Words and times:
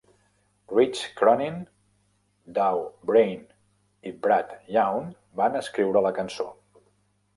Rich 0.77 1.13
Cronin, 1.19 1.59
Dow 2.59 2.79
Brain 3.11 3.37
i 4.11 4.15
Brad 4.25 4.57
Young 4.79 5.13
van 5.43 5.61
escriure 5.65 6.03
la 6.07 6.15
cançó. 6.23 6.49